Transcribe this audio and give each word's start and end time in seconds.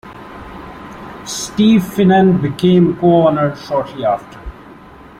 Steve 1.27 1.83
Finan 1.83 2.41
became 2.41 2.97
co-owner 2.97 3.55
shortly 3.55 4.03
after. 4.03 4.39